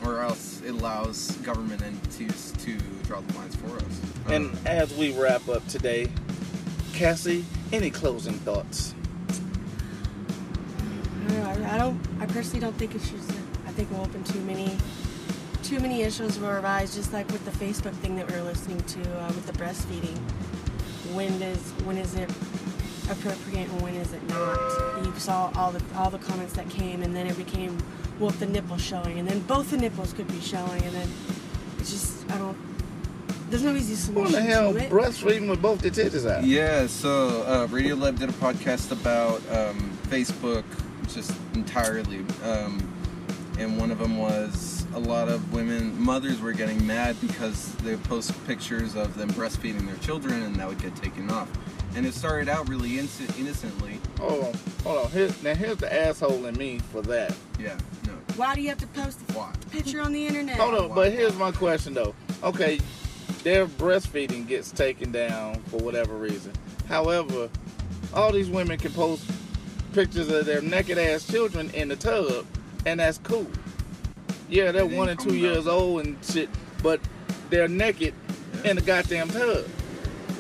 [0.05, 4.01] or else it allows government entities to draw the lines for us.
[4.29, 6.09] And as we wrap up today,
[6.93, 8.95] Cassie, any closing thoughts?
[11.25, 12.01] I don't, know, I- I don't.
[12.21, 13.21] I personally don't think it should.
[13.67, 14.77] I think we'll open too many,
[15.63, 16.95] too many issues will arise.
[16.95, 20.19] Just like with the Facebook thing that we were listening to uh, with the breastfeeding.
[21.15, 22.31] When does when is it
[23.11, 25.05] appropriate and when is it not?
[25.05, 27.77] You saw all the all the comments that came, and then it became,
[28.19, 31.09] well, if the nipple's showing, and then both the nipples could be showing, and then
[31.79, 32.57] it's just I don't.
[33.51, 34.25] There's no easy solution.
[34.25, 34.91] What the hell, to it.
[34.91, 36.45] breastfeeding with both the titties out?
[36.45, 40.84] Yeah, so uh, Radiolab did a podcast about um, Facebook just
[41.55, 42.25] entirely.
[42.45, 42.81] Um,
[43.59, 47.93] and one of them was a lot of women, mothers were getting mad because they
[47.93, 51.49] would post pictures of them breastfeeding their children and that would get taken off.
[51.97, 54.01] And it started out really inno- innocently.
[54.19, 55.11] Hold on, hold on.
[55.13, 57.35] Here, now here's the asshole in me for that.
[57.59, 58.13] Yeah, no.
[58.37, 59.53] Why do you have to post the Why?
[59.71, 60.57] picture on the internet?
[60.57, 62.15] Hold on, but here's my question though.
[62.43, 62.81] Okay,
[63.45, 66.53] their breastfeeding gets taken down for whatever reason.
[66.89, 67.49] However,
[68.13, 69.25] all these women can post
[69.95, 72.47] pictures of their naked ass children in the tub,
[72.87, 73.47] and that's cool.
[74.49, 75.73] Yeah, they're one and two coming years out.
[75.73, 76.49] old and shit,
[76.83, 77.01] but
[77.51, 78.15] they're naked
[78.65, 79.65] in the goddamn tub.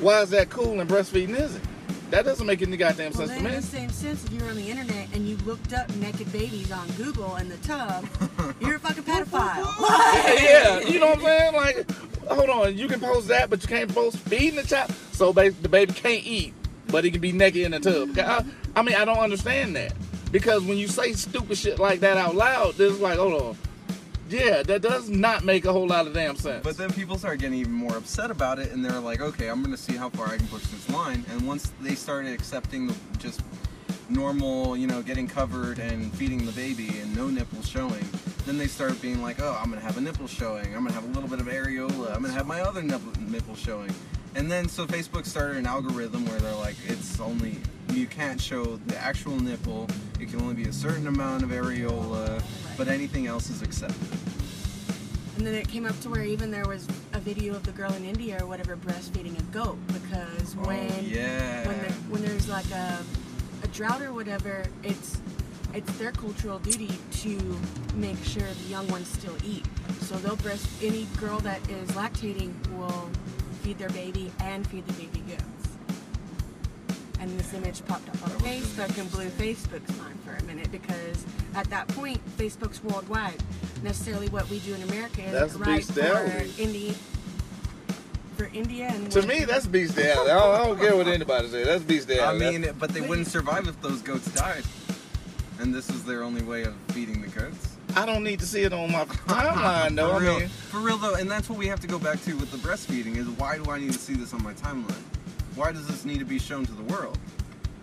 [0.00, 1.64] Why is that cool and breastfeeding isn't?
[2.10, 3.60] That doesn't make any goddamn Well, sense then to in me.
[3.60, 6.86] the same sense, if you're on the internet and you looked up naked babies on
[6.92, 8.06] Google in the tub,
[8.60, 9.64] you're a fucking pedophile.
[10.42, 11.54] yeah, you know what I'm saying?
[11.54, 11.90] Like,
[12.28, 14.92] hold on, you can post that, but you can't post feeding the child.
[15.12, 16.52] So ba- the baby can't eat,
[16.88, 18.18] but he can be naked in the tub.
[18.18, 18.44] I,
[18.76, 19.92] I mean, I don't understand that
[20.32, 23.56] because when you say stupid shit like that out loud, it's like, hold on,
[24.28, 26.64] yeah, that does not make a whole lot of damn sense.
[26.64, 29.62] But then people start getting even more upset about it, and they're like, okay, I'm
[29.62, 31.24] gonna see how far I can push this line.
[31.30, 33.42] And once they started accepting the just
[34.08, 38.06] normal, you know, getting covered and feeding the baby and no nipples showing,
[38.46, 40.74] then they start being like, oh, I'm gonna have a nipple showing.
[40.74, 42.14] I'm gonna have a little bit of areola.
[42.14, 43.94] I'm gonna have my other nipple, nipple showing.
[44.36, 47.56] And then so Facebook started an algorithm where they're like, it's only
[47.92, 49.86] you can't show the actual nipple.
[50.18, 52.42] It can only be a certain amount of areola,
[52.76, 54.18] but anything else is accepted.
[55.36, 57.92] And then it came up to where even there was a video of the girl
[57.92, 61.66] in India or whatever breastfeeding a goat because oh, when oh, yeah.
[61.66, 62.98] when the, when there's like a
[63.62, 65.20] a drought or whatever, it's
[65.74, 67.58] it's their cultural duty to
[67.96, 69.64] make sure the young ones still eat.
[70.02, 73.10] So they'll breast any girl that is lactating will
[73.64, 75.68] feed their baby and feed the baby goats.
[77.18, 80.70] And this image popped up on That Facebook and blew Facebook's mind for a minute
[80.70, 81.24] because
[81.54, 83.42] at that point Facebook's worldwide.
[83.82, 86.50] Necessarily what we do in America is That's right bestiality.
[86.50, 86.94] for India
[88.36, 90.28] for India and to me, that's bestiality.
[90.30, 91.66] I don't, I don't care what anybody says.
[91.66, 92.58] That's beast dad I bestiality.
[92.58, 94.64] mean, but they wouldn't survive if those goats died.
[95.60, 97.73] And this is their only way of feeding the goats.
[97.96, 100.10] I don't need to see it on my timeline, though.
[100.10, 102.20] for I real, mean, for real though, and that's what we have to go back
[102.24, 105.00] to with the breastfeeding is why do I need to see this on my timeline?
[105.54, 107.18] Why does this need to be shown to the world?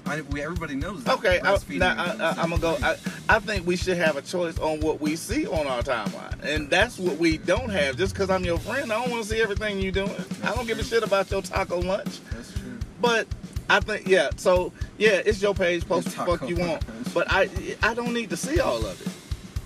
[0.06, 1.17] I, we, everybody knows that.
[1.19, 2.78] Okay, I, breastfeeding now is I, I, a I'm gonna go.
[2.82, 2.97] I,
[3.30, 6.69] I think we should have a choice on what we see on our timeline, and
[6.69, 7.95] that's what we don't have.
[7.97, 10.12] Just because I'm your friend, I don't want to see everything you doing.
[10.43, 12.19] I don't give a shit about your taco lunch.
[12.32, 12.78] That's true.
[13.00, 13.28] But
[13.69, 14.32] I think, yeah.
[14.36, 15.88] So yeah, it's your page.
[15.88, 16.86] Post the fuck you want.
[16.89, 17.13] lunch.
[17.13, 17.50] But I,
[17.82, 19.21] I don't need to see all of it.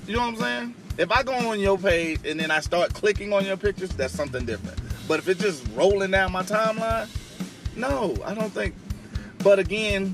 [0.07, 0.75] You know what I'm saying?
[0.97, 4.13] If I go on your page and then I start clicking on your pictures, that's
[4.13, 4.79] something different.
[5.07, 7.09] But if it's just rolling down my timeline,
[7.75, 8.75] no, I don't think.
[9.39, 10.13] But again,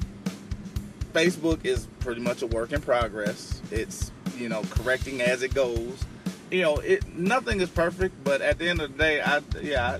[1.14, 3.62] Facebook is pretty much a work in progress.
[3.72, 6.04] It's you know correcting as it goes.
[6.50, 9.98] You know, it nothing is perfect, but at the end of the day, I yeah,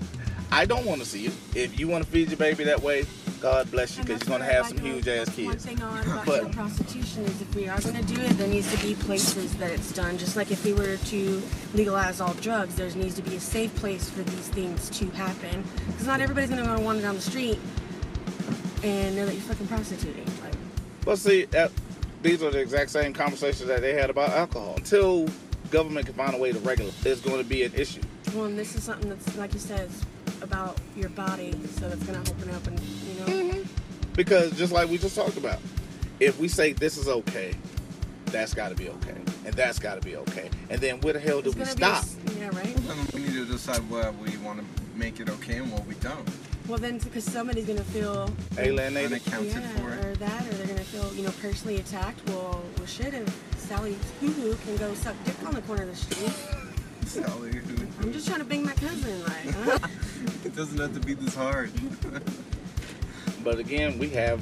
[0.52, 1.32] I don't want to see it.
[1.54, 3.06] If you want to feed your baby that way,
[3.40, 5.64] God bless you, because you're gonna have some huge ass that's One kids.
[5.64, 8.46] thing I about But- show prostitution is if we are going to do it, there
[8.48, 10.18] needs to be places that it's done.
[10.18, 11.42] Just like if we were to
[11.74, 15.64] legalize all drugs, there needs to be a safe place for these things to happen.
[15.86, 17.58] Because not everybody's going to go wander down the street
[18.84, 20.24] and know that you're fucking prostituting.
[20.44, 20.54] Like,
[21.04, 21.72] But see, that,
[22.22, 24.74] these are the exact same conversations that they had about alcohol.
[24.76, 25.28] Until
[25.70, 28.02] government can find a way to regulate, it's going to be an issue.
[28.34, 29.88] well, and this is something that's, like you said,
[30.42, 33.26] about your body, so that's going to open up and, you know.
[33.26, 33.62] Mm-hmm.
[34.14, 35.58] Because just like we just talked about,
[36.20, 37.54] if we say this is okay,
[38.26, 41.20] that's got to be okay, and that's got to be okay, and then where the
[41.20, 42.04] hell do It's we stop?
[42.04, 42.76] A, yeah, right?
[42.76, 45.94] Then we need to decide what we want to make it okay and what we
[45.96, 46.28] don't.
[46.68, 49.12] Well, then, because somebody's going to feel Alienated.
[49.12, 50.04] Unaccounted yeah, for it.
[50.04, 52.20] or that, or they're gonna feel, you know, personally attacked.
[52.28, 53.28] Well, well, shit, if
[53.58, 56.71] Sally Hoo Hoo can go suck dick on the corner of the street, Sally,
[57.16, 59.88] I'm just trying to bang my cousin, like, huh?
[60.44, 61.70] it doesn't have to be this hard.
[63.44, 64.40] But again, we have,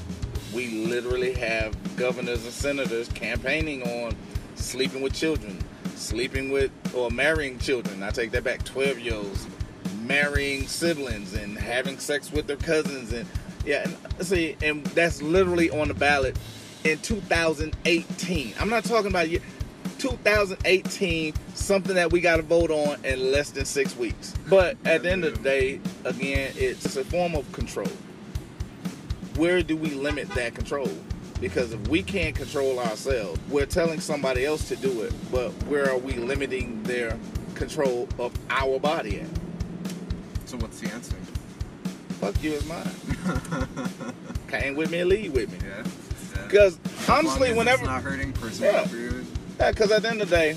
[0.53, 4.15] we literally have governors and senators campaigning on
[4.57, 5.59] sleeping with children,
[5.95, 8.03] sleeping with or marrying children.
[8.03, 8.63] I take that back.
[8.65, 9.47] Twelve year olds
[10.03, 13.27] marrying siblings and having sex with their cousins and
[13.65, 13.87] yeah.
[14.19, 16.39] And, see, and that's literally on the ballot
[16.85, 18.55] in 2018.
[18.61, 19.41] I'm not talking about you.
[20.01, 24.35] 2018, something that we got to vote on in less than six weeks.
[24.49, 27.89] But at the end of the day, again, it's a form of control
[29.41, 30.91] where do we limit that control?
[31.41, 35.91] Because if we can't control ourselves, we're telling somebody else to do it, but where
[35.91, 37.19] are we limiting their
[37.55, 39.29] control of our body at?
[40.45, 41.17] So what's the answer?
[42.21, 42.85] Fuck you is mine.
[44.49, 45.67] Came with me and leave with me.
[45.67, 45.85] Yeah.
[46.37, 46.45] yeah.
[46.45, 46.79] Because
[47.09, 48.85] long honestly, whenever, it's not hurting personal Yeah.
[49.69, 50.57] Because at the end of the day,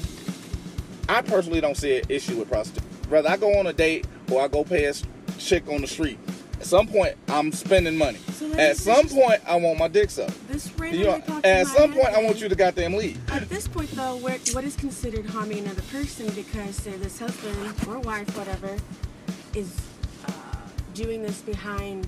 [1.10, 2.89] I personally don't see an issue with prostitution.
[3.10, 4.93] Whether I go on a date or I go pay a
[5.38, 6.18] chick on the street,
[6.60, 8.20] at some point I'm spending money.
[8.34, 10.47] So At some point, I want my dick sucked.
[10.47, 13.20] This You know, at some head point, I want you to goddamn leave.
[13.32, 17.74] At this point, though, where, what is considered harming another person because, say, this husband
[17.88, 18.78] or wife, whatever,
[19.54, 19.76] is
[20.26, 20.32] uh,
[20.93, 22.08] doing this behind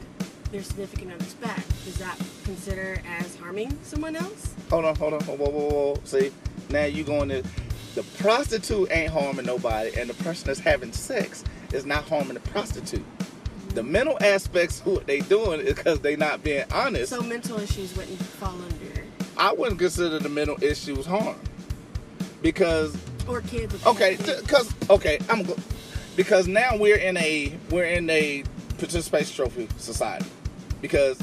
[0.51, 1.65] their significant other's back?
[1.85, 4.53] Is that considered as harming someone else?
[4.69, 6.01] Hold on, hold on, whoa, whoa, whoa, whoa.
[6.05, 6.31] See,
[6.69, 7.43] now you going to
[7.95, 12.41] the prostitute ain't harming nobody, and the person that's having sex is not harming the
[12.41, 13.05] prostitute.
[13.69, 17.11] The mental aspects of what they doing is because they not being honest.
[17.11, 19.03] So mental issues wouldn't fall under,
[19.37, 21.39] I wouldn't consider the mental issues harm
[22.41, 22.95] because
[23.27, 23.85] or kids.
[23.85, 25.45] okay, because okay, I'm
[26.15, 28.43] because now we're in a we're in a
[28.77, 30.29] participation trophy society
[30.81, 31.17] because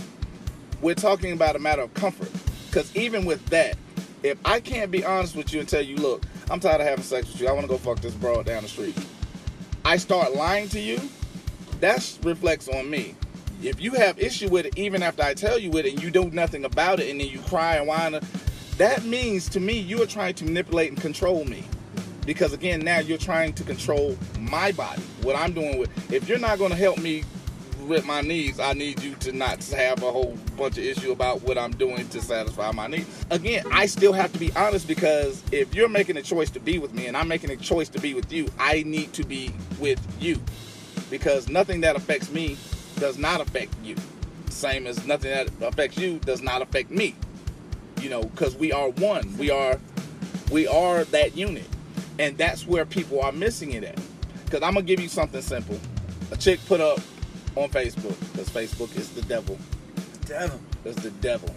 [0.80, 2.30] we're talking about a matter of comfort.
[2.66, 3.76] Because even with that,
[4.22, 7.04] if I can't be honest with you and tell you, look, I'm tired of having
[7.04, 8.96] sex with you, I want to go fuck this broad down the street.
[9.84, 11.00] I start lying to you,
[11.80, 13.16] that reflects on me.
[13.62, 16.30] If you have issue with it, even after I tell you it, and you do
[16.30, 18.18] nothing about it, and then you cry and whine,
[18.78, 21.64] that means to me you are trying to manipulate and control me.
[22.24, 25.02] Because again, now you're trying to control my body.
[25.22, 27.24] What I'm doing with, if you're not going to help me
[27.88, 31.42] with my needs, I need you to not have a whole bunch of issue about
[31.42, 33.24] what I'm doing to satisfy my needs.
[33.30, 36.78] Again, I still have to be honest because if you're making a choice to be
[36.78, 39.52] with me and I'm making a choice to be with you, I need to be
[39.78, 40.40] with you
[41.10, 42.56] because nothing that affects me
[42.96, 43.96] does not affect you.
[44.48, 47.14] Same as nothing that affects you does not affect me.
[48.00, 49.36] You know, because we are one.
[49.36, 49.78] We are
[50.50, 51.68] we are that unit.
[52.18, 53.98] And that's where people are missing it at.
[54.44, 55.78] Because I'm gonna give you something simple.
[56.30, 57.00] A chick put up
[57.56, 59.58] on Facebook, because Facebook is the devil.
[59.94, 60.60] The Devil.
[60.84, 61.54] It's the devil.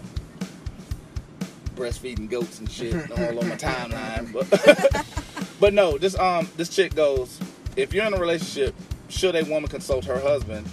[1.74, 4.32] Breastfeeding goats and shit all on my timeline.
[4.32, 5.06] But
[5.60, 7.38] but no, this um this chick goes,
[7.76, 8.74] if you're in a relationship,
[9.08, 10.68] should a woman consult her husband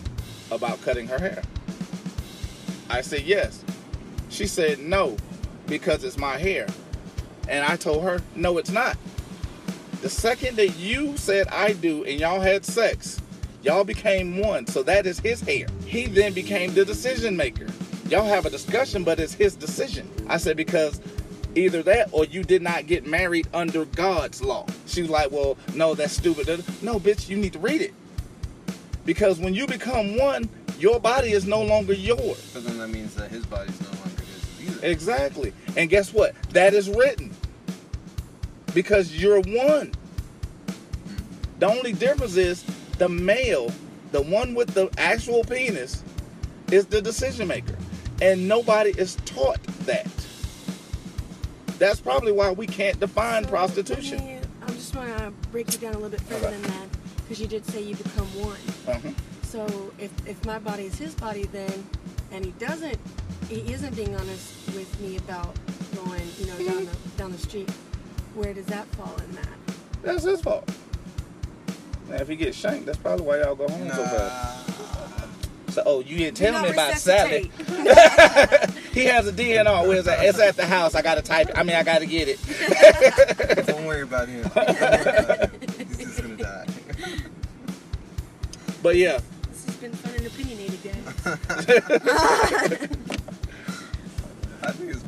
[0.52, 1.42] about cutting her hair?
[2.90, 3.64] I said yes.
[4.30, 5.18] She said no,
[5.68, 6.68] because it's my hair.
[7.48, 8.98] And I told her, no, it's not.
[10.02, 13.22] The second that you said I do and y'all had sex,
[13.64, 14.68] y'all became one.
[14.68, 15.66] So that is his hair.
[15.86, 17.68] He then became the decision maker.
[18.10, 20.10] Y'all have a discussion, but it's his decision.
[20.28, 21.02] I said, because
[21.56, 24.66] either that or you did not get married under God's law.
[24.86, 26.48] She was like, well, no, that's stupid.
[26.82, 27.94] No, bitch, you need to read it.
[29.06, 30.50] Because when you become one,
[30.80, 32.38] your body is no longer yours.
[32.38, 34.88] So then that means that his body's no longer his either.
[34.88, 35.54] Exactly.
[35.78, 36.36] And guess what?
[36.52, 37.32] That is written.
[38.74, 39.94] Because you're one.
[41.60, 42.66] The only difference is
[43.04, 43.70] the male,
[44.14, 46.02] the one with the actual penis,
[46.72, 47.76] is the decision maker.
[48.22, 50.08] And nobody is taught that.
[51.80, 54.20] That's probably why we can't define So, prostitution.
[54.26, 56.56] me- I just want to break it down a little bit further Okay.
[56.56, 56.88] than that
[57.18, 58.58] because you did say you become one.
[58.88, 59.10] Uh-huh.
[59.44, 61.86] So if, if my body is his body, then
[62.32, 62.98] and he doesn't,
[63.50, 65.54] he isn't being honest with me about
[65.94, 67.70] going, you know, down the down the street.
[68.34, 69.48] Where does that fall in that?
[70.04, 70.70] That's his fault.
[72.10, 74.70] Now, if he gets shanked, that's probably why y'all go home so fast.
[75.74, 77.52] So, oh, you didn't tell not me about Sally.
[78.94, 79.88] He has a DNR.
[79.88, 80.24] Where's that?
[80.24, 80.94] It's at the house.
[80.94, 81.58] I gotta type it.
[81.58, 83.66] I mean, I gotta get it.
[83.66, 84.44] Don't worry about him.
[84.54, 85.60] Don't worry about him.
[85.88, 86.68] He's just gonna die.
[88.84, 91.08] But yeah, This has been fun and opinionated, guys.
[94.62, 95.04] I think it's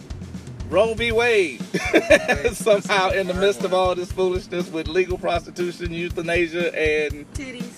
[0.70, 1.12] Roe v.
[1.12, 1.62] Wade.
[1.94, 2.54] Wade.
[2.56, 7.72] Somehow, in the midst of all this foolishness with legal prostitution, euthanasia, and Titties.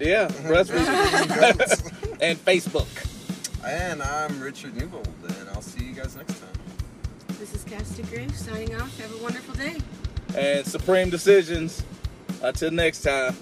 [0.00, 2.86] yeah, breastfeeding and Facebook.
[3.64, 5.08] and I'm Richard Newbold,
[5.38, 6.48] and I'll see you guys next time.
[7.38, 8.98] This is Cassie Graves signing off.
[8.98, 9.76] Have a wonderful day.
[10.36, 11.82] And Supreme Decisions.
[12.42, 13.36] Until next time.